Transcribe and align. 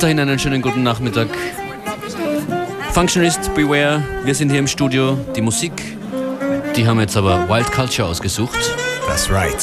Weiterhin 0.00 0.18
einen 0.18 0.38
schönen 0.38 0.62
guten 0.62 0.82
Nachmittag. 0.82 1.28
Functionist 2.92 3.54
Beware, 3.54 4.02
wir 4.24 4.34
sind 4.34 4.48
hier 4.48 4.58
im 4.58 4.66
Studio. 4.66 5.18
Die 5.36 5.42
Musik, 5.42 5.72
die 6.74 6.86
haben 6.86 6.98
jetzt 7.00 7.18
aber 7.18 7.46
Wild 7.50 7.70
Culture 7.70 8.08
ausgesucht. 8.08 8.58
That's 9.06 9.30
right. 9.30 9.62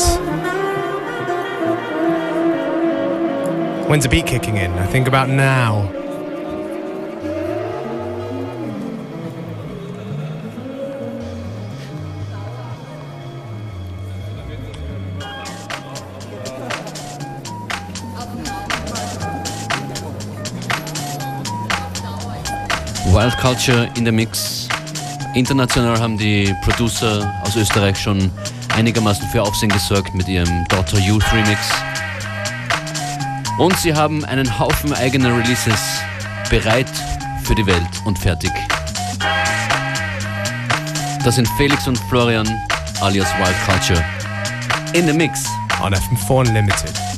When's 3.90 4.04
the 4.04 4.10
beat 4.10 4.28
kicking 4.28 4.58
in? 4.58 4.72
I 4.74 4.86
think 4.92 5.08
about 5.08 5.28
now. 5.28 5.97
Wild 23.18 23.36
Culture 23.40 23.90
in 23.98 24.04
der 24.04 24.14
Mix. 24.14 24.68
International 25.34 26.00
haben 26.00 26.20
die 26.20 26.54
Producer 26.62 27.34
aus 27.42 27.56
Österreich 27.56 28.00
schon 28.00 28.32
einigermaßen 28.76 29.28
für 29.30 29.42
Aufsehen 29.42 29.70
gesorgt 29.70 30.14
mit 30.14 30.28
ihrem 30.28 30.66
Daughter 30.68 31.00
Youth 31.00 31.24
Remix. 31.34 31.60
Und 33.58 33.76
sie 33.80 33.92
haben 33.92 34.24
einen 34.26 34.60
Haufen 34.60 34.94
eigener 34.94 35.36
Releases 35.36 36.00
bereit 36.52 36.86
für 37.42 37.56
die 37.56 37.66
Welt 37.66 37.90
und 38.06 38.20
fertig. 38.20 38.52
Das 41.26 41.38
sind 41.38 41.48
Felix 41.58 41.88
und 41.88 41.98
Florian 42.10 42.48
alias 43.02 43.30
Wild 43.40 43.56
Culture 43.66 44.06
in 44.94 45.08
the 45.08 45.14
Mix 45.14 45.44
on 45.82 45.92
FM4 45.92 47.17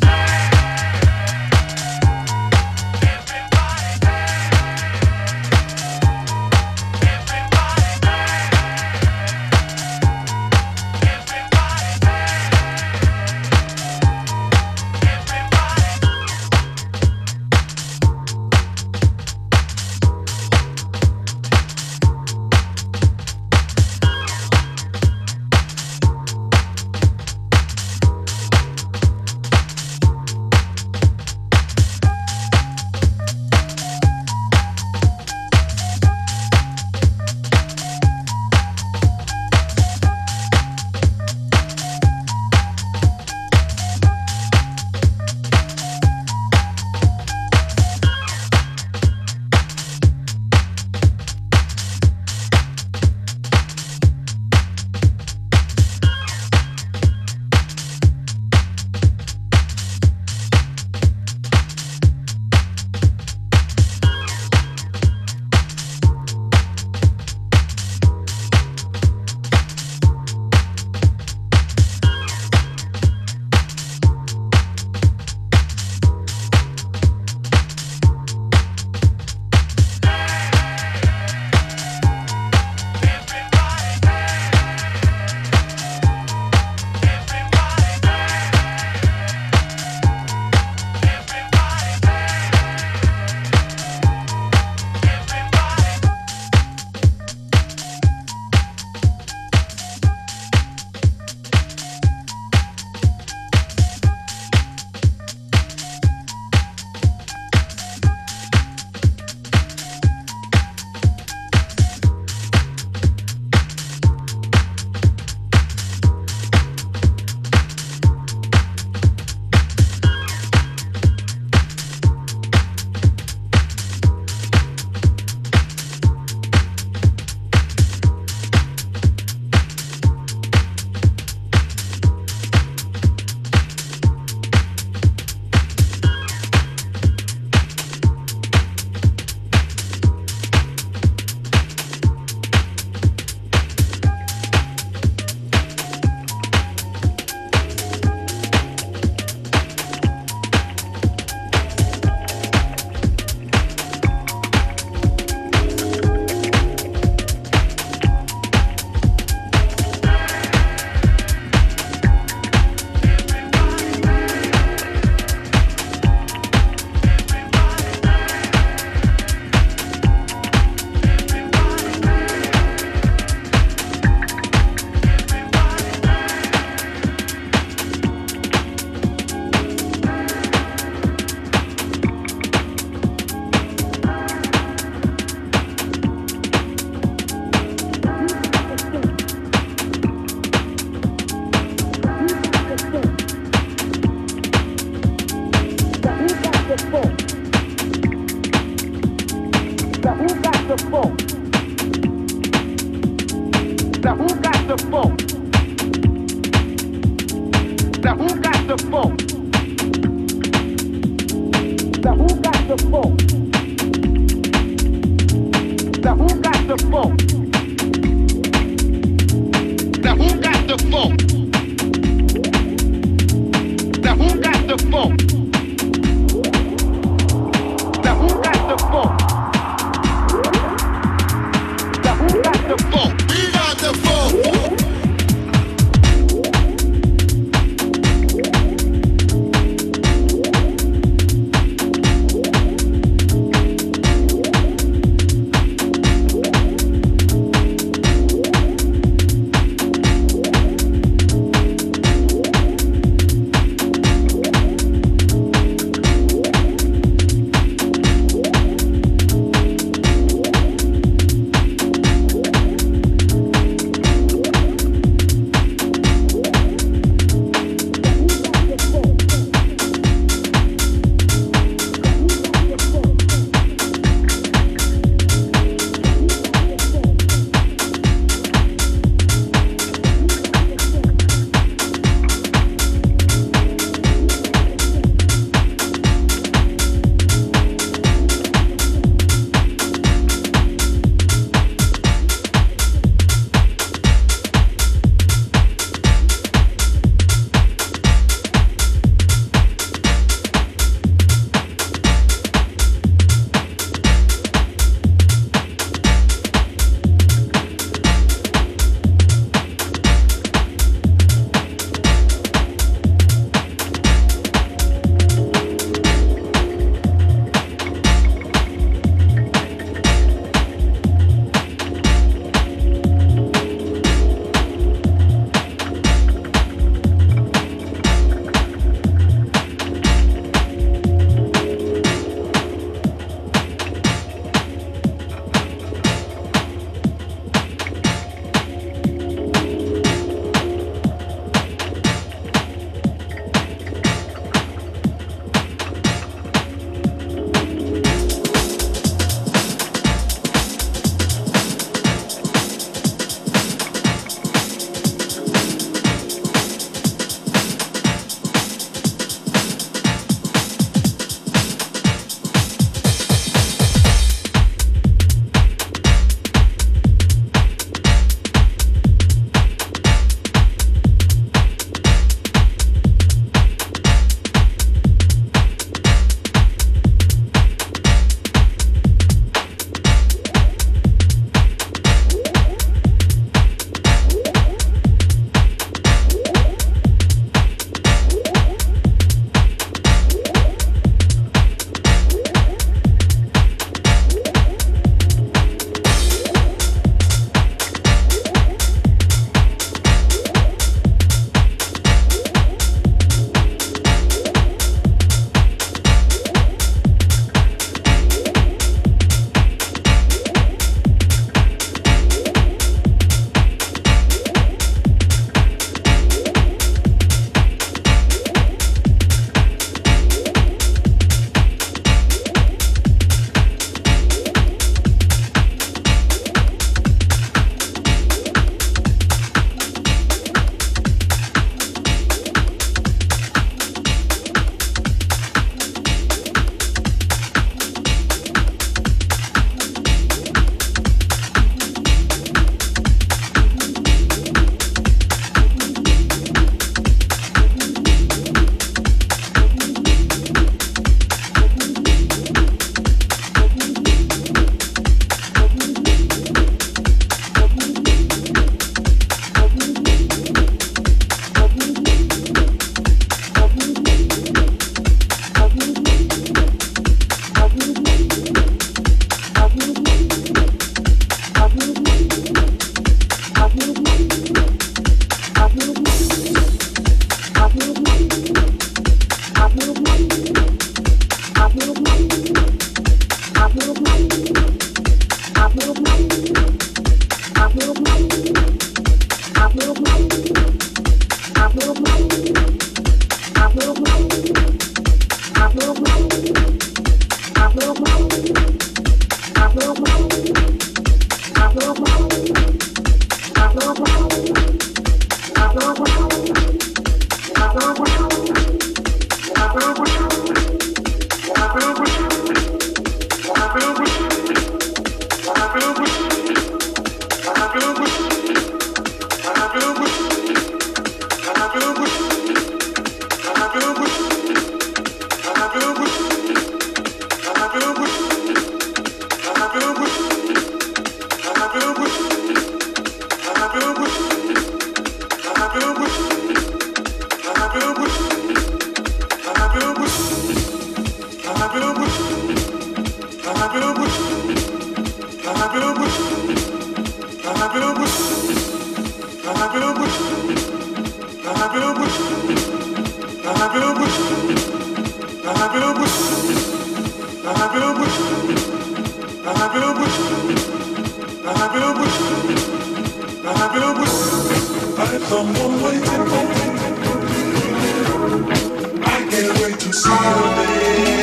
I 569.02 569.28
can't 569.30 569.62
wait 569.62 569.80
to 569.80 569.94
see 569.94 570.10
you, 570.10 570.36
baby. 570.56 571.19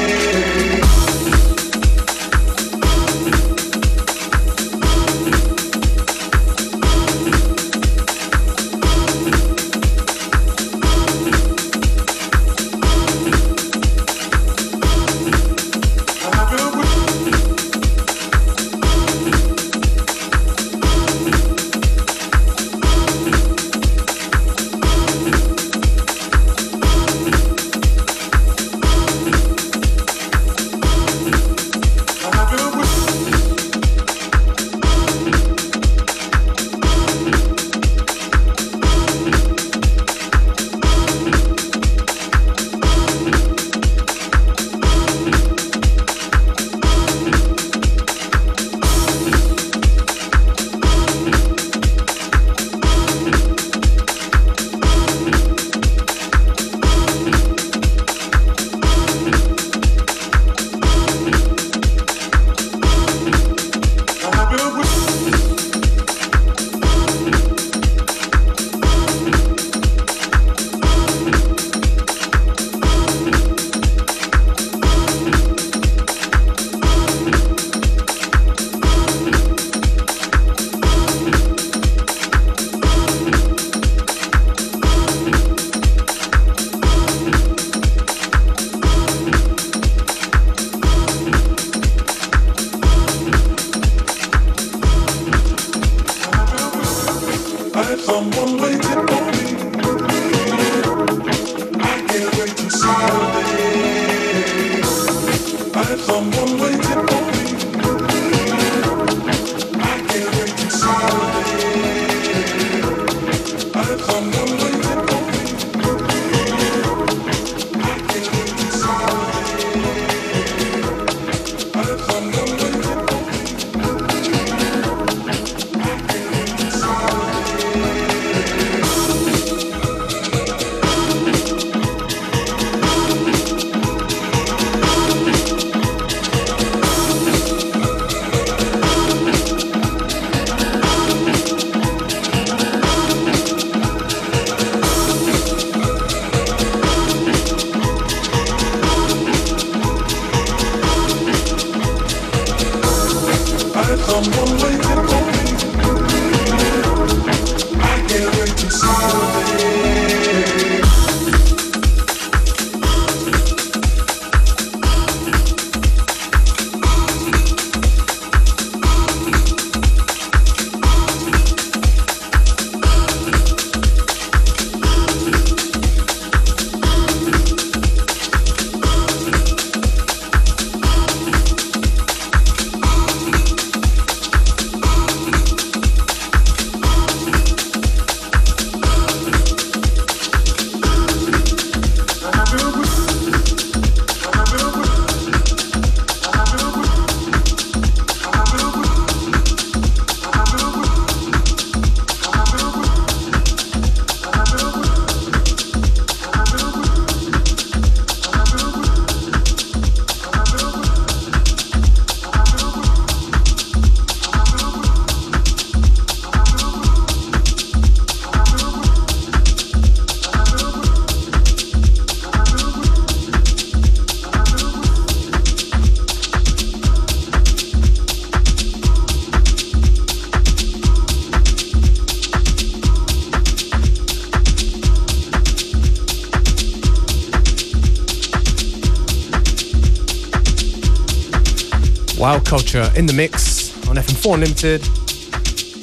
Culture 242.56 242.90
in 242.94 243.06
the 243.06 243.12
mix 243.12 243.74
on 243.86 243.96
FM4 243.98 244.32
Unlimited. 244.32 244.82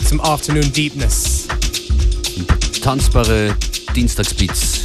Some 0.01 0.19
afternoon 0.23 0.71
deepness. 0.71 1.47
Tanzbare 2.81 3.55
Dienstagsbeats. 3.95 4.79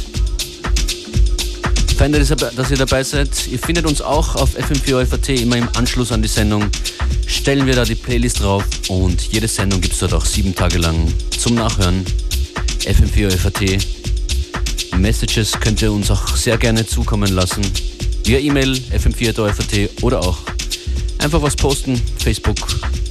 Fein, 1.97 2.11
dass 2.11 2.29
ihr 2.69 2.77
dabei 2.77 3.03
seid. 3.03 3.47
Ihr 3.47 3.57
findet 3.57 3.87
uns 3.87 4.03
auch 4.03 4.35
auf 4.35 4.55
FM4 4.55 5.03
FAT 5.03 5.29
immer 5.29 5.57
im 5.57 5.67
Anschluss 5.75 6.11
an 6.11 6.21
die 6.21 6.27
Sendung. 6.27 6.69
Stellen 7.25 7.65
wir 7.65 7.73
da 7.73 7.85
die 7.85 7.95
Playlist 7.95 8.41
drauf 8.41 8.65
und 8.89 9.23
jede 9.23 9.47
Sendung 9.47 9.81
gibt 9.81 9.95
es 9.95 9.99
dort 9.99 10.13
auch 10.13 10.25
sieben 10.25 10.53
Tage 10.53 10.77
lang 10.77 11.11
zum 11.39 11.55
Nachhören. 11.55 12.05
FM4 12.81 13.31
FAT. 13.35 14.99
Messages 14.99 15.53
könnt 15.59 15.81
ihr 15.81 15.91
uns 15.91 16.11
auch 16.11 16.35
sehr 16.35 16.59
gerne 16.59 16.85
zukommen 16.85 17.33
lassen. 17.33 17.63
Via 18.25 18.37
E-Mail 18.37 18.73
fm4.at 18.73 20.03
oder 20.03 20.19
auch 20.19 20.37
Einfach 21.19 21.41
was 21.41 21.55
posten, 21.55 22.01
Facebook 22.17 22.57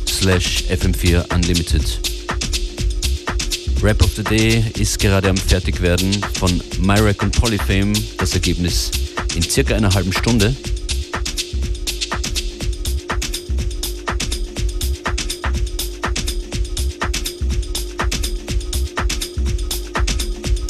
slash 0.08 0.64
FM4 0.70 1.30
Unlimited. 1.34 1.84
Rap 3.82 4.02
of 4.02 4.10
the 4.16 4.24
Day 4.24 4.64
ist 4.78 4.98
gerade 4.98 5.28
am 5.28 5.36
Fertigwerden 5.36 6.20
von 6.38 6.60
Myrek 6.80 7.22
und 7.22 7.38
Polyfame. 7.38 7.92
Das 8.16 8.32
Ergebnis 8.32 8.90
in 9.36 9.42
circa 9.42 9.76
einer 9.76 9.92
halben 9.92 10.12
Stunde. 10.12 10.56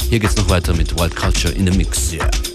Hier 0.09 0.19
geht's 0.19 0.35
noch 0.35 0.49
weiter 0.49 0.73
mit 0.73 0.99
Wild 0.99 1.15
Culture 1.15 1.53
in 1.53 1.71
the 1.71 1.77
Mix. 1.77 2.11
Yeah. 2.11 2.48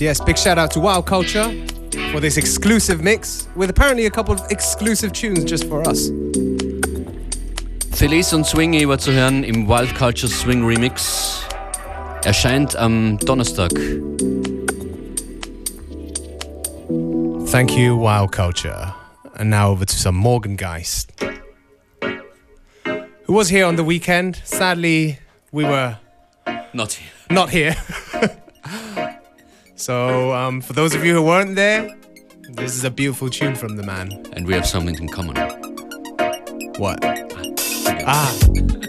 Yes, 0.00 0.18
yes. 0.18 0.26
Big 0.26 0.38
shout 0.38 0.56
out 0.56 0.70
to 0.70 0.80
Wild 0.80 1.04
Culture 1.04 1.52
for 2.10 2.20
this 2.20 2.38
exclusive 2.38 3.02
mix 3.02 3.48
with 3.54 3.68
apparently 3.68 4.06
a 4.06 4.10
couple 4.10 4.32
of 4.32 4.40
exclusive 4.50 5.12
tunes 5.12 5.44
just 5.44 5.68
for 5.68 5.86
us. 5.86 6.08
Felice 7.92 8.32
und 8.32 8.46
Swingy 8.46 8.86
war 8.88 8.96
zu 8.98 9.12
hören 9.12 9.44
im 9.44 9.68
Wild 9.68 9.94
Culture 9.94 10.26
Swing 10.28 10.64
Remix. 10.64 11.44
Erscheint 12.24 12.74
am 12.76 13.18
Donnerstag. 13.18 13.72
Thank 17.50 17.76
you, 17.76 17.96
Wild 17.98 18.32
Culture. 18.32 18.94
And 19.34 19.50
now 19.50 19.70
over 19.70 19.84
to 19.84 19.94
some 19.94 20.16
Morgan 20.16 20.56
Geist, 20.56 21.12
who 23.26 23.34
was 23.34 23.50
here 23.50 23.66
on 23.66 23.76
the 23.76 23.84
weekend. 23.84 24.40
Sadly, 24.44 25.18
we 25.52 25.64
were 25.64 25.98
Not 26.72 26.92
here. 26.92 27.10
not 27.30 27.50
here. 27.50 27.76
so, 29.80 30.32
um, 30.34 30.60
for 30.60 30.74
those 30.74 30.94
of 30.94 31.06
you 31.06 31.14
who 31.14 31.22
weren't 31.22 31.56
there, 31.56 31.96
this 32.50 32.76
is 32.76 32.84
a 32.84 32.90
beautiful 32.90 33.30
tune 33.30 33.54
from 33.54 33.76
the 33.76 33.82
man. 33.82 34.26
And 34.34 34.46
we 34.46 34.52
have 34.52 34.66
something 34.66 34.94
in 34.96 35.08
common. 35.08 35.36
What? 36.76 36.98
Ah. 38.06 38.79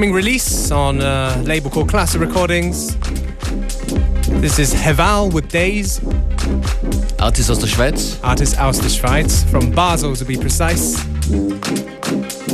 Upcoming 0.00 0.14
release 0.14 0.70
on 0.70 0.98
a 1.02 1.42
label 1.44 1.70
called 1.70 1.86
Classic 1.86 2.18
Recordings. 2.18 2.96
This 4.40 4.58
is 4.58 4.72
Heval 4.72 5.30
with 5.30 5.50
Days, 5.50 6.00
Artist 7.18 7.50
aus 7.50 7.58
der 7.58 7.66
Schweiz. 7.66 8.18
artist 8.22 8.58
aus 8.58 8.78
der 8.78 8.88
Schweiz, 8.88 9.44
from 9.50 9.70
Basel 9.72 10.16
to 10.16 10.24
be 10.24 10.38
precise. 10.38 10.96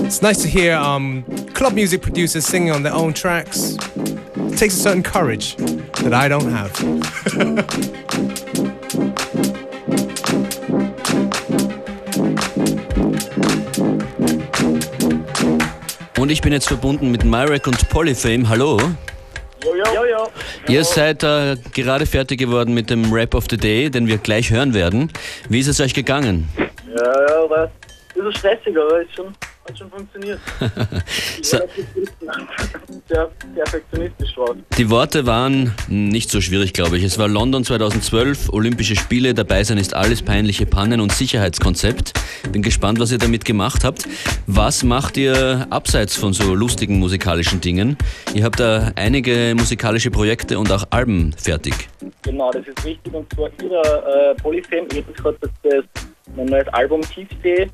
It's 0.05 0.23
nice 0.23 0.43
to 0.43 0.49
hear 0.49 0.75
um, 0.75 1.23
club 1.55 1.75
music 1.75 2.03
producers 2.03 2.45
singing 2.45 2.73
on 2.73 2.83
their 2.83 2.95
own 2.95 3.13
tracks. 3.13 3.77
It 3.95 4.59
takes 4.59 4.75
a 4.75 4.81
certain 4.81 5.05
courage 5.05 5.55
that 6.03 6.13
I 6.13 6.27
don't 6.27 6.51
have. 6.51 6.73
Und 16.27 16.33
ich 16.33 16.43
bin 16.43 16.53
jetzt 16.53 16.67
verbunden 16.67 17.13
mit 17.13 17.23
Myrek 17.23 17.69
und 17.69 17.89
Polyfame. 17.89 18.49
Hallo. 18.49 18.81
Ihr 20.67 20.83
seid 20.83 21.23
äh, 21.23 21.55
gerade 21.73 22.05
fertig 22.05 22.41
geworden 22.41 22.75
mit 22.75 22.91
dem 22.91 23.13
Rap 23.13 23.33
of 23.37 23.45
the 23.49 23.57
Day, 23.57 23.89
den 23.89 24.09
wir 24.09 24.19
gleich 24.19 24.51
hören 24.51 24.75
werden. 24.75 25.13
Wie 25.49 25.61
ist 25.61 25.69
es 25.69 25.81
euch 25.81 25.95
gegangen? 25.95 26.49
Ja, 26.59 27.29
ja, 27.29 27.49
war 27.49 27.67
ein 27.67 27.71
bisschen 28.13 28.35
stressig, 28.35 28.77
aber 28.77 29.03
es 29.03 29.15
schon, 29.15 29.27
hat 29.69 29.79
schon 29.79 29.91
funktioniert. 29.91 30.41
So- 31.43 31.59
sehr 33.09 33.31
perfektionistisch 33.55 34.35
drauf. 34.35 34.57
Die 34.77 34.91
Worte 34.91 35.27
waren 35.27 35.73
nicht 35.89 36.31
so 36.31 36.41
schwierig, 36.41 36.73
glaube 36.73 36.99
ich. 36.99 37.05
Es 37.05 37.19
war 37.19 37.29
London 37.29 37.65
2012, 37.65 38.53
Olympische 38.53 38.97
Spiele, 38.97 39.35
dabei 39.35 39.63
sein 39.65 39.79
ist 39.79 39.95
alles, 39.95 40.23
peinliche 40.23 40.67
Pannen 40.67 41.01
und 41.01 41.13
Sicherheitskonzept. 41.13 42.13
Bin 42.53 42.63
gespannt, 42.63 42.99
was 42.99 43.13
ihr 43.13 43.19
damit 43.19 43.45
gemacht 43.45 43.85
habt. 43.85 44.09
Was 44.47 44.83
macht 44.83 45.17
ihr 45.17 45.67
abseits 45.71 46.17
von 46.17 46.33
so 46.33 46.55
lustigen 46.55 46.99
musikalischen 46.99 47.61
Dingen? 47.61 47.97
Ihr 48.35 48.45
habt 48.45 48.59
da 48.61 48.93
einige 48.97 49.55
musikalische 49.57 50.11
Projekte 50.11 50.59
und 50.59 50.71
auch 50.73 50.85
Alben 50.91 51.33
fertig. 51.37 51.89
Genau, 52.23 52.51
das 52.51 52.67
ist 52.67 52.85
richtig. 52.85 53.15
Und 53.15 53.33
zwar 53.33 53.51
ihrer 53.63 54.35
äh, 54.35 54.77
Edith 54.99 55.25
hat 55.25 55.37
das, 55.41 55.51
das 55.63 55.85
mein 56.35 56.47
neues 56.47 56.69
Album 56.69 57.01
Tiefsee 57.03 57.69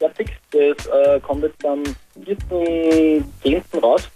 fertig. 0.00 0.30
Das 0.50 0.86
äh, 0.86 1.20
kommt 1.20 1.44
jetzt 1.44 1.64
am 1.64 1.82
4.10. 2.24 3.80
raus. 3.80 4.08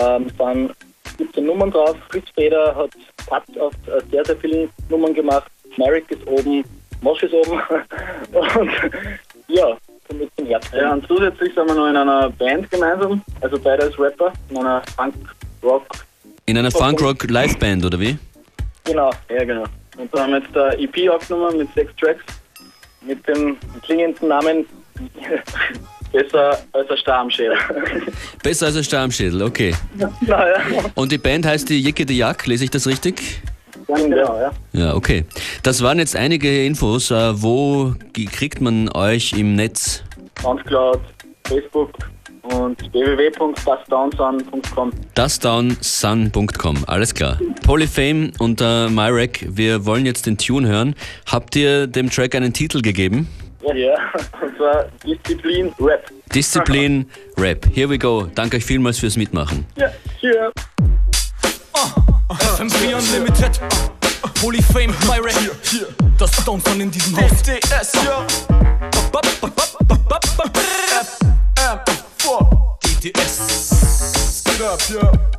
Ähm, 0.00 0.26
es 0.26 0.36
sind 0.36 0.74
17 1.18 1.46
Nummern 1.46 1.70
drauf. 1.70 1.96
Fritz 2.10 2.28
Feder 2.34 2.74
hat 2.74 2.90
Cut 3.28 3.60
auf 3.60 3.72
äh, 3.86 4.00
sehr, 4.10 4.24
sehr 4.24 4.36
vielen 4.36 4.68
Nummern 4.88 5.14
gemacht. 5.14 5.50
Merrick 5.76 6.10
ist 6.10 6.26
oben, 6.26 6.64
Mosch 7.02 7.22
ist 7.22 7.34
oben. 7.34 7.60
und 8.58 8.70
ja, 9.48 9.76
jetzt 10.18 10.38
im 10.38 10.46
Herbst. 10.46 10.72
Ja, 10.72 10.92
und 10.92 11.06
zusätzlich 11.06 11.54
sind 11.54 11.68
wir 11.68 11.74
noch 11.74 11.88
in 11.88 11.96
einer 11.96 12.30
Band 12.30 12.70
gemeinsam. 12.70 13.22
Also 13.40 13.58
beide 13.58 13.84
als 13.84 13.98
Rapper, 13.98 14.32
in 14.50 14.58
einer 14.58 14.82
Punk-Rock 14.96 15.86
In 16.46 16.58
einer 16.58 16.70
Funkrock-Liveband, 16.70 17.84
oder 17.84 18.00
wie? 18.00 18.18
Genau, 18.84 19.10
ja 19.28 19.44
genau. 19.44 19.64
Und 19.98 20.14
da 20.14 20.22
haben 20.22 20.32
wir 20.32 20.38
jetzt 20.38 20.54
der 20.54 20.78
EP 20.78 21.10
aufgenommen 21.10 21.58
mit 21.58 21.72
sechs 21.74 21.94
Tracks 21.96 22.24
mit 23.06 23.26
dem 23.28 23.56
klingenden 23.82 24.28
Namen 24.28 24.66
Besser 26.12 26.58
als 26.72 26.90
ein 26.90 26.96
Stammschädel. 26.96 27.56
Besser 28.42 28.66
als 28.66 28.76
ein 28.76 28.84
Stammschädel, 28.84 29.42
okay. 29.42 29.74
naja. 30.22 30.60
Und 30.94 31.12
die 31.12 31.18
Band 31.18 31.44
heißt 31.44 31.68
die 31.68 31.80
Jicke 31.80 32.06
de 32.06 32.16
Jack, 32.16 32.46
lese 32.46 32.64
ich 32.64 32.70
das 32.70 32.86
richtig? 32.86 33.42
Genau, 33.86 34.40
ja. 34.40 34.50
Ja, 34.72 34.94
okay. 34.94 35.24
Das 35.62 35.82
waren 35.82 35.98
jetzt 35.98 36.16
einige 36.16 36.64
Infos. 36.64 37.10
Äh, 37.10 37.42
Wo 37.42 37.94
kriegt 38.14 38.60
man 38.60 38.88
euch 38.90 39.32
im 39.34 39.54
Netz? 39.54 40.02
Soundcloud, 40.40 41.00
Facebook 41.46 41.90
und 42.42 42.80
www.dasdownsun.com. 42.92 44.90
Dasdownsun.com, 45.14 46.76
alles 46.86 47.14
klar. 47.14 47.38
Polyfame 47.64 48.32
und 48.38 48.60
äh, 48.60 48.88
Myrek, 48.88 49.46
wir 49.48 49.84
wollen 49.86 50.06
jetzt 50.06 50.26
den 50.26 50.38
Tune 50.38 50.68
hören. 50.68 50.94
Habt 51.26 51.56
ihr 51.56 51.86
dem 51.86 52.10
Track 52.10 52.34
einen 52.34 52.52
Titel 52.52 52.82
gegeben? 52.82 53.28
Ja, 53.62 53.96
und 54.40 54.56
zwar 54.56 54.86
Disziplin 55.04 55.72
Rap. 55.80 56.10
Disziplin 56.34 57.10
Rap. 57.36 57.66
Here 57.74 57.88
we 57.88 57.98
go. 57.98 58.28
Danke 58.34 58.56
euch 58.56 58.64
vielmals 58.64 58.98
fürs 58.98 59.16
Mitmachen. 59.16 59.66
Ja, 59.76 59.90
hier. 60.20 60.52
FM4 62.58 62.94
Unlimited. 62.96 63.60
Polyfame, 64.40 64.94
Myrack. 65.06 65.34
Das 66.18 66.44
Downfall 66.44 66.80
in 66.80 66.90
diesem 66.90 67.16
Haus. 67.16 67.42
DS, 67.42 67.92
ja. 68.04 68.26
DTS. 72.82 74.44
Get 74.44 74.62
up, 74.62 74.80
ja. 74.90 75.35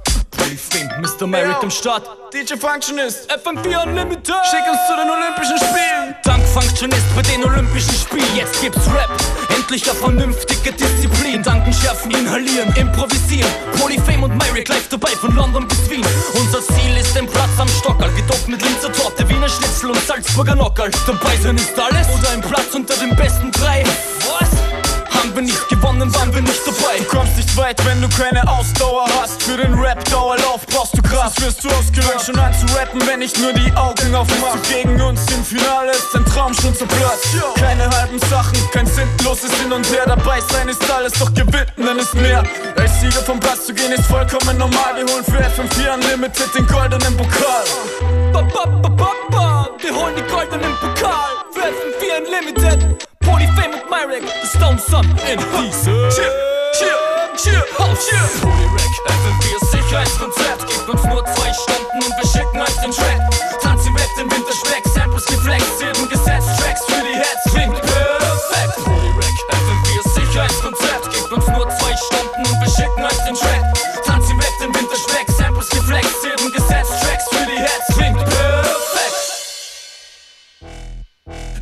Polyfame, 0.58 1.02
Mr. 1.02 1.28
Myrack 1.28 1.64
im 1.64 1.70
Start. 1.70 2.04
DJ 2.34 2.56
Functionist, 2.56 3.30
FM4 3.32 3.84
Unlimited. 3.86 4.36
schick 4.50 4.66
uns 4.70 4.80
zu 4.88 4.96
den 4.96 5.10
Olympischen 5.10 5.58
Spielen. 5.58 6.16
Dank 6.24 6.44
Functionist 6.48 7.16
bei 7.16 7.22
den 7.22 7.44
Olympischen 7.46 7.94
Spielen. 7.94 8.36
Jetzt 8.36 8.60
gibt's 8.60 8.88
Rap. 8.88 9.10
Endlich 9.56 9.88
eine 9.88 10.00
vernünftige 10.00 10.72
Disziplin. 10.72 11.44
Gedanken 11.44 11.72
schärfen, 11.74 12.12
inhalieren, 12.12 12.74
improvisieren. 12.76 13.52
Polyfame 13.80 14.26
und 14.26 14.38
Myrick 14.38 14.68
live 14.68 14.88
dabei 14.90 15.12
von 15.12 15.36
London 15.36 15.68
bis 15.68 15.90
Wien. 15.90 16.06
Unser 16.34 16.62
Ziel 16.62 16.98
ist 16.98 17.16
ein 17.18 17.28
Platz 17.28 17.52
am 17.60 17.68
Stockerl. 17.68 18.12
Gedockt 18.16 18.48
mit 18.48 18.62
Linzer 18.62 18.92
Torte, 18.92 19.30
Wiener 19.30 19.50
Schnitzel 19.50 19.92
und 19.92 20.08
Salzburger 20.08 20.56
Nockerl. 20.56 20.90
Dabei 21.06 21.38
sein 21.38 21.58
ist 21.58 21.80
alles. 21.80 22.08
Oder 22.18 22.32
ein 22.32 22.42
Platz 22.42 22.74
unter 22.74 22.96
den 22.96 23.16
besten 23.16 23.52
drei. 23.52 23.84
Was? 24.40 24.87
Haben 25.28 25.36
wir 25.36 25.42
nicht 25.42 25.68
gewonnen, 25.68 26.16
waren 26.16 26.34
wir 26.34 26.42
nicht 26.42 26.62
dabei. 26.66 27.00
Du 27.00 27.04
kommst 27.04 27.36
nicht 27.36 27.58
weit, 27.58 27.86
wenn 27.86 28.02
du 28.02 28.08
keine 28.08 28.48
Ausdauer 28.48 29.08
hast. 29.20 29.44
Für 29.44 29.58
den 29.58 29.74
Rap-Dauerlauf 29.74 30.66
brauchst 30.68 30.98
du 30.98 31.02
Kraft. 31.02 31.42
Wirst 31.42 31.66
du 31.66 31.70
ausgelöscht 31.70 32.28
schon 32.28 32.40
an 32.40 32.54
zu 32.54 32.66
rappen, 32.74 33.02
wenn 33.06 33.22
ich 33.22 33.38
nur 33.38 33.52
die 33.52 33.70
Augen 33.74 34.16
aufmach. 34.16 34.56
Gegen 34.72 35.02
uns 35.02 35.20
im 35.34 35.44
Finale 35.44 35.92
ist 35.92 36.08
dein 36.14 36.24
Traum 36.24 36.54
schon 36.54 36.74
zerplatzt. 36.74 37.28
Keine 37.56 37.90
halben 37.90 38.20
Sachen, 38.30 38.58
kein 38.72 38.86
sinnloses 38.86 39.52
Hin 39.56 39.74
und 39.74 39.86
Her. 39.92 40.06
Dabei 40.06 40.40
sein 40.50 40.70
ist 40.70 40.90
alles, 40.90 41.12
doch 41.20 41.34
gewinnen 41.34 42.00
ist 42.00 42.16
mehr. 42.16 42.46
Als 42.78 43.02
Sieger 43.02 43.22
vom 43.26 43.38
Platz 43.38 43.66
zu 43.66 43.74
gehen 43.74 43.92
ist 43.92 44.06
vollkommen 44.06 44.58
normal. 44.58 44.96
Wir 44.96 45.14
holen 45.14 45.26
für 45.26 45.40
FM4 45.40 45.94
Unlimited 45.96 46.56
den 46.56 46.66
goldenen 46.68 47.18
Pokal. 47.18 47.66
Ba, 48.32 48.44
ba, 48.44 48.66
ba, 48.66 48.90
ba, 48.90 49.12
ba. 49.30 49.57
Wir 49.88 49.96
holen 49.96 50.16
die 50.18 50.24
goldenen 50.24 50.76
Pokal 50.82 51.46
für 51.54 51.62
FM4 51.62 52.18
Unlimited. 52.20 53.08
Polyfame 53.22 53.82
und 53.82 53.90
Myrick, 53.90 54.24
the 54.42 54.58
Stone 54.58 54.78
Sun 54.78 55.06
in 55.32 55.40
diese. 55.40 56.10
Cheer, 56.10 56.34
cheer, 56.78 56.98
cheer, 57.38 57.64
cheer. 57.96 58.20
Polyrack, 58.42 58.94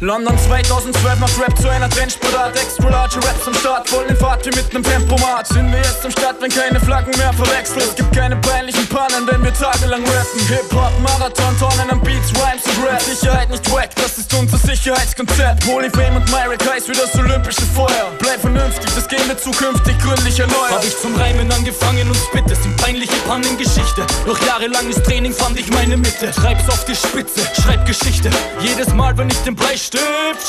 London 0.05 0.37
2012 0.37 1.19
macht 1.19 1.41
Rap 1.41 1.57
zu 1.57 1.67
einer 1.67 1.89
Trendsportart. 1.89 2.55
Extra 2.55 2.89
large 2.89 3.15
Raps 3.15 3.47
am 3.47 3.55
Start, 3.55 3.89
voll 3.89 4.05
in 4.07 4.15
Fahrt 4.15 4.45
wie 4.45 4.55
mit 4.55 4.71
nem 4.71 4.83
Tempomat. 4.83 5.47
Sind 5.47 5.71
wir 5.71 5.79
jetzt 5.79 6.05
am 6.05 6.11
Start, 6.11 6.35
wenn 6.41 6.51
keine 6.51 6.79
Flaggen 6.79 7.11
mehr 7.17 7.33
verwechseln. 7.33 7.81
Es 7.81 7.95
gibt 7.95 8.15
keine 8.15 8.35
peinlichen 8.35 8.85
Pannen, 8.85 9.25
wenn 9.25 9.43
wir 9.43 9.51
tagelang 9.51 10.03
rappen. 10.05 10.47
Hip-Hop, 10.47 10.91
Marathon, 11.01 11.57
Tonnen 11.57 11.89
an 11.89 11.99
Beats, 12.01 12.29
Rhymes 12.37 12.61
und 12.65 12.85
Rap. 12.85 13.01
Sicherheit 13.01 13.49
nicht 13.49 13.71
wack, 13.71 13.95
das 13.95 14.19
ist 14.19 14.31
unser 14.35 14.59
Sicherheitskonzept. 14.59 15.65
Polyfame 15.65 16.17
und 16.17 16.29
Myrick 16.29 16.61
heißt 16.69 16.87
wie 16.87 16.93
das 16.93 17.15
olympische 17.15 17.65
Feuer. 17.73 18.13
Bleib 18.19 18.41
vernünftig, 18.41 18.93
das 18.93 19.07
gehen 19.07 19.27
wir 19.27 19.39
zukünftig 19.39 19.97
gründlich 19.97 20.39
erneuern. 20.39 20.69
Hab 20.69 20.83
ich 20.83 20.95
zum 20.99 21.15
Reimen 21.15 21.51
angefangen 21.51 22.07
und 22.07 22.17
spit, 22.17 22.45
es 22.51 22.61
sind 22.61 22.77
peinliche 22.77 23.17
Pannen 23.27 23.57
Geschichte. 23.57 24.05
Doch 24.27 24.39
jahrelanges 24.45 25.01
Training 25.01 25.33
fand 25.33 25.59
ich 25.59 25.71
meine 25.71 25.97
Mitte. 25.97 26.31
Schreib's 26.31 26.69
auf 26.69 26.85
die 26.85 26.95
Spitze, 26.95 27.41
schreib 27.59 27.87
Geschichte. 27.87 28.29
Jedes 28.59 28.93
Mal, 28.93 29.17
wenn 29.17 29.31
ich 29.31 29.37
den 29.39 29.55
Bleistift 29.55 29.94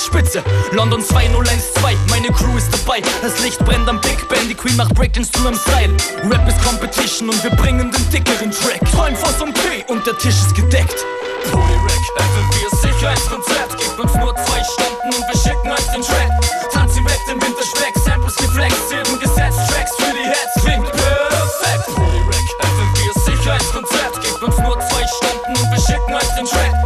spitze. 0.07 0.42
London 0.72 1.03
2012, 1.03 1.99
meine 2.11 2.28
Crew 2.28 2.57
ist 2.57 2.72
dabei. 2.72 3.03
Das 3.22 3.42
Licht 3.42 3.59
brennt 3.64 3.88
am 3.88 4.01
Big 4.01 4.28
Ben, 4.28 4.49
die 4.49 4.55
Queen 4.55 4.76
macht 4.76 4.94
Breakdance 4.94 5.30
zu 5.32 5.47
einem 5.47 5.59
Style. 5.59 5.94
Rap 6.30 6.47
ist 6.49 6.62
Competition 6.64 7.28
und 7.28 7.42
wir 7.42 7.51
bringen 7.51 7.90
den 7.90 8.11
dickeren 8.11 8.51
Track. 8.51 8.80
Träum 8.92 9.16
vor 9.16 9.36
zum 9.38 9.53
P 9.53 9.84
und 9.88 10.07
der 10.07 10.16
Tisch 10.18 10.36
ist 10.36 10.55
gedeckt. 10.55 11.05
Polyrack, 11.51 12.05
FM4 12.18 12.80
Sicherheitskonzept. 12.82 13.78
Gibt 13.78 13.99
uns 14.01 14.14
nur 14.14 14.34
zwei 14.34 14.62
Stunden 14.64 15.14
und 15.14 15.24
wir 15.26 15.40
schicken 15.40 15.70
euch 15.70 15.86
den 15.92 16.03
Track. 16.03 16.30
Tanz 16.72 16.97
im 16.97 17.05
Web, 17.05 17.20
den 17.28 17.40
Winterspeck, 17.40 17.94
Samples 18.05 18.36
geflext, 18.36 18.88
Silben 18.88 19.18
gesetzt, 19.20 19.59
Tracks 19.68 19.92
für 19.97 20.12
die 20.12 20.26
Heads, 20.26 20.55
klingt 20.64 20.90
perfekt. 20.92 21.86
Polyrack, 21.94 22.49
FM4 22.62 23.36
Sicherheitskonzept. 23.36 24.20
Gibt 24.22 24.42
uns 24.42 24.59
nur 24.59 24.78
zwei 24.80 25.05
Stunden 25.07 25.62
und 25.62 25.70
wir 25.70 25.80
schicken 25.80 26.14
euch 26.14 26.34
den 26.36 26.47
Track. 26.47 26.86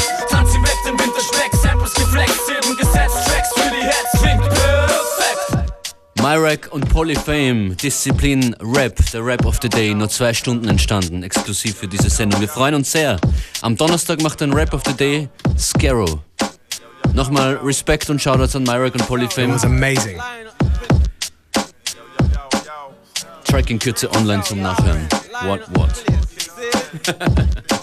Myrack 6.22 6.68
und 6.70 6.86
Polyfame, 6.90 7.74
Disziplin 7.76 8.54
Rap, 8.60 8.94
der 9.12 9.24
Rap 9.24 9.46
of 9.46 9.58
the 9.62 9.70
Day, 9.70 9.94
nur 9.94 10.10
zwei 10.10 10.34
Stunden 10.34 10.68
entstanden, 10.68 11.22
exklusiv 11.22 11.76
für 11.78 11.88
diese 11.88 12.10
Sendung. 12.10 12.40
Wir 12.42 12.48
freuen 12.48 12.74
uns 12.74 12.92
sehr. 12.92 13.18
Am 13.62 13.74
Donnerstag 13.74 14.20
macht 14.20 14.40
den 14.42 14.52
Rap 14.52 14.74
of 14.74 14.82
the 14.86 14.92
Day 14.92 15.28
Scarrow. 15.58 16.18
Nochmal 17.14 17.56
Respekt 17.62 18.10
und 18.10 18.20
Shoutouts 18.20 18.54
an 18.54 18.64
Myrack 18.64 18.94
und 18.94 19.00
It 19.00 19.06
Polyfame. 19.06 19.54
was 19.54 19.64
amazing. 19.64 20.20
Track 23.44 23.70
in 23.70 23.78
Kürze 23.78 24.10
online 24.14 24.42
zum 24.42 24.60
Nachhören. 24.60 25.08
What, 25.44 25.60
what? 25.74 26.04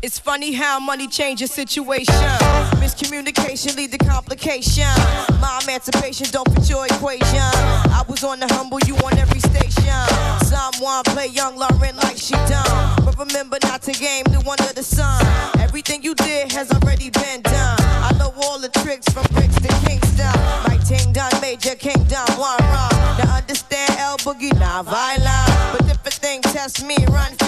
It's 0.00 0.16
funny 0.16 0.52
how 0.52 0.78
money 0.78 1.08
changes 1.08 1.50
situation. 1.50 2.14
Miscommunication 2.78 3.76
lead 3.76 3.90
to 3.90 3.98
complication. 3.98 4.86
My 5.40 5.60
emancipation 5.64 6.28
don't 6.30 6.48
fit 6.54 6.70
your 6.70 6.86
equation. 6.86 7.50
I 7.90 8.04
was 8.08 8.22
on 8.22 8.38
the 8.38 8.46
humble, 8.54 8.78
you 8.86 8.94
on 8.98 9.18
every 9.18 9.40
station. 9.40 9.98
Someone 10.46 11.02
play 11.02 11.26
young 11.26 11.56
Lauren 11.56 11.96
like 11.96 12.16
she 12.16 12.34
done. 12.46 13.04
But 13.04 13.18
remember 13.18 13.58
not 13.64 13.82
to 13.82 13.92
game 13.92 14.22
the 14.30 14.40
one 14.44 14.60
of 14.60 14.76
the 14.76 14.84
sun. 14.84 15.26
Everything 15.58 16.04
you 16.04 16.14
did 16.14 16.52
has 16.52 16.70
already 16.70 17.10
been 17.10 17.42
done. 17.42 17.78
I 17.80 18.14
know 18.20 18.32
all 18.42 18.60
the 18.60 18.68
tricks 18.68 19.08
from 19.08 19.26
bricks 19.34 19.56
to 19.56 19.68
Kingston. 19.84 20.30
My 20.68 20.78
ting 20.86 21.12
done, 21.12 21.32
major 21.40 21.74
kingdom, 21.74 22.24
one 22.38 22.56
wrong. 22.70 22.94
Now 23.18 23.36
understand 23.36 23.90
El 23.98 24.16
Boogie, 24.18 24.56
not 24.60 24.84
violent. 24.84 25.74
But 25.74 25.90
if 25.90 26.06
a 26.06 26.10
thing 26.10 26.40
test 26.42 26.84
me, 26.86 26.96
run 27.10 27.34
for 27.34 27.47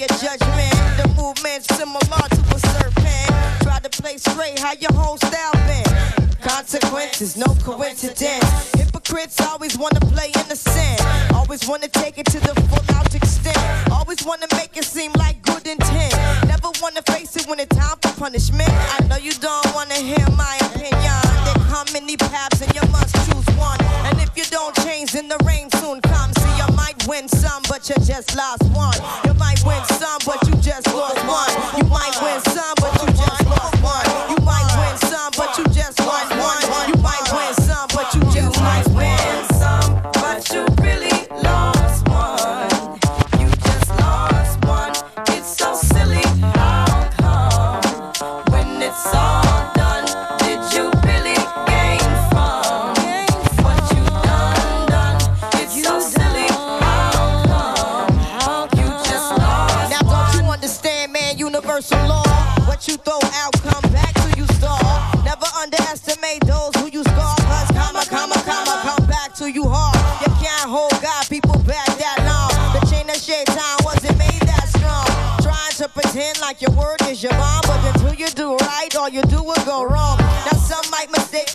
A 0.00 0.08
judgment. 0.16 0.72
The 0.96 1.12
movement's 1.14 1.66
similar 1.76 2.00
to 2.00 2.40
a 2.56 2.58
serpent. 2.72 3.28
Try 3.60 3.80
to 3.80 3.90
play 3.90 4.16
straight, 4.16 4.58
how 4.58 4.72
your 4.72 4.94
whole 4.94 5.18
style 5.18 5.52
been. 5.68 5.84
Consequences, 6.40 7.36
no 7.36 7.54
coincidence. 7.62 8.72
Hypocrites 8.78 9.38
always 9.42 9.76
wanna 9.76 10.00
play 10.00 10.32
innocent. 10.42 11.02
Always 11.34 11.68
wanna 11.68 11.88
take 11.88 12.16
it 12.16 12.24
to 12.32 12.40
the 12.40 12.54
full 12.70 12.96
out 12.96 13.14
extent. 13.14 13.58
Always 13.92 14.24
wanna 14.24 14.46
make 14.52 14.74
it 14.74 14.84
seem 14.84 15.12
like 15.18 15.42
good 15.42 15.66
intent. 15.66 16.14
Never 16.48 16.70
wanna 16.80 17.02
face 17.02 17.36
it 17.36 17.46
when 17.46 17.60
it's 17.60 17.76
time 17.76 17.98
for 18.00 18.12
punishment. 18.18 18.70
I 18.70 19.04
know 19.06 19.18
you 19.18 19.32
don't 19.32 19.74
wanna 19.74 19.96
hear 19.96 20.26
my 20.34 20.56
opinion. 20.62 21.20
How 21.68 21.84
many 21.92 22.16
paths 22.16 22.62
and 22.62 22.74
you 22.74 22.88
must 22.90 23.14
choose 23.26 23.48
one. 23.58 23.78
And 24.08 24.18
if 24.18 24.34
you 24.34 24.44
don't 24.44 24.74
change, 24.76 25.12
then 25.12 25.28
the 25.28 25.36
rain 25.44 25.68
soon 25.72 26.00
comes. 26.00 26.40
See, 26.40 26.56
you 26.56 26.68
might 26.74 27.06
win 27.06 27.28
some, 27.28 27.62
but 27.68 27.86
you 27.90 27.96
just 27.96 28.34
lost 28.34 28.64
one. 28.72 29.29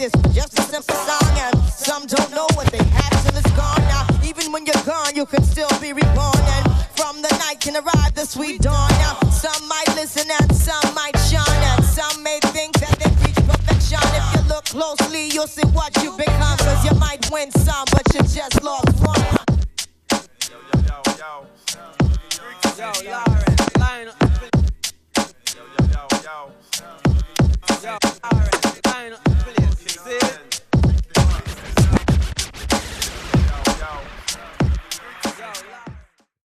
Just 0.05 0.54